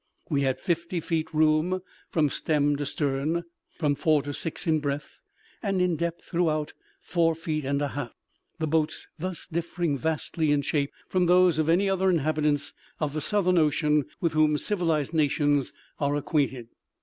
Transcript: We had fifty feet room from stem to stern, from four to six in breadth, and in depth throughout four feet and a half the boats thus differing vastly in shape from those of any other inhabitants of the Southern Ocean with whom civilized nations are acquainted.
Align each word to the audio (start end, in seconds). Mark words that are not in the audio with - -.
We 0.31 0.41
had 0.41 0.59
fifty 0.59 0.99
feet 0.99 1.31
room 1.31 1.81
from 2.09 2.29
stem 2.29 2.75
to 2.77 2.87
stern, 2.87 3.43
from 3.77 3.93
four 3.93 4.23
to 4.23 4.33
six 4.33 4.65
in 4.65 4.79
breadth, 4.79 5.19
and 5.61 5.79
in 5.79 5.95
depth 5.95 6.23
throughout 6.23 6.73
four 7.01 7.35
feet 7.35 7.65
and 7.65 7.79
a 7.83 7.89
half 7.89 8.11
the 8.57 8.65
boats 8.65 9.05
thus 9.19 9.45
differing 9.45 9.99
vastly 9.99 10.51
in 10.51 10.63
shape 10.63 10.91
from 11.07 11.27
those 11.27 11.59
of 11.59 11.69
any 11.69 11.87
other 11.87 12.09
inhabitants 12.09 12.73
of 12.99 13.13
the 13.13 13.21
Southern 13.21 13.59
Ocean 13.59 14.05
with 14.19 14.33
whom 14.33 14.57
civilized 14.57 15.13
nations 15.13 15.71
are 15.99 16.15
acquainted. 16.15 16.69